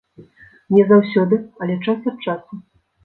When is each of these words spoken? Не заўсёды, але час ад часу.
Не 0.77 0.85
заўсёды, 0.91 1.39
але 1.67 1.75
час 1.85 2.11
ад 2.13 2.17
часу. 2.29 2.53